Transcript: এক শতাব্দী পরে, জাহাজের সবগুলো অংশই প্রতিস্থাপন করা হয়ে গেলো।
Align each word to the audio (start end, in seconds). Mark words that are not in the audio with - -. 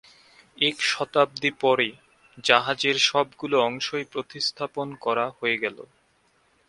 এক 0.57 0.75
শতাব্দী 0.83 1.51
পরে, 1.59 1.89
জাহাজের 2.43 2.97
সবগুলো 3.01 3.55
অংশই 3.61 4.05
প্রতিস্থাপন 4.11 4.87
করা 4.95 5.25
হয়ে 5.29 5.57
গেলো। 5.57 5.83